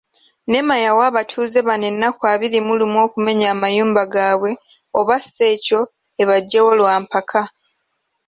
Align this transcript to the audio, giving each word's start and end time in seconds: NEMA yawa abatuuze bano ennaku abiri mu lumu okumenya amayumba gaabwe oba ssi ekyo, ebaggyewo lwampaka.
NEMA 0.51 0.75
yawa 0.85 1.03
abatuuze 1.11 1.59
bano 1.67 1.85
ennaku 1.91 2.21
abiri 2.33 2.57
mu 2.65 2.73
lumu 2.79 2.97
okumenya 3.05 3.47
amayumba 3.53 4.03
gaabwe 4.13 4.51
oba 4.99 5.15
ssi 5.23 5.43
ekyo, 5.53 5.81
ebaggyewo 6.21 6.71
lwampaka. 6.79 7.41